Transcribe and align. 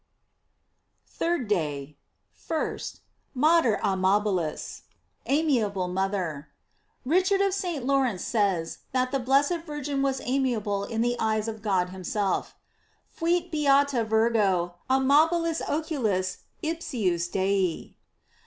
THIRD 1.05 1.47
DAY. 1.47 1.97
1st. 2.49 3.01
"Mater 3.35 3.79
amabilis:" 3.83 4.81
Amiable 5.27 5.87
mother. 5.89 6.47
Richard 7.05 7.39
of 7.39 7.53
St. 7.53 7.85
Lawrence 7.85 8.23
says 8.25 8.79
that 8.93 9.11
the 9.11 9.19
blessed 9.19 9.59
Virgin 9.67 10.01
was 10.01 10.19
amiable 10.25 10.83
in 10.85 11.01
the 11.01 11.15
eyes 11.19 11.47
of 11.47 11.61
God 11.61 11.89
himself: 11.89 12.55
"Fuit 13.05 13.51
beata 13.51 14.03
Virgo 14.03 14.73
arnabilis 14.89 15.61
oculis 15.69 16.45
ipsius 16.63 17.27
Dei." 17.27 17.95